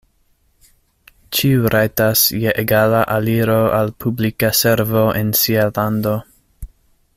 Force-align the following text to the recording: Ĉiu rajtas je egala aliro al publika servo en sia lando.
Ĉiu 1.39 1.67
rajtas 1.73 2.23
je 2.45 2.55
egala 2.63 3.03
aliro 3.17 3.59
al 3.81 3.95
publika 4.05 4.53
servo 4.63 5.07
en 5.23 5.33
sia 5.43 5.71
lando. 5.77 6.19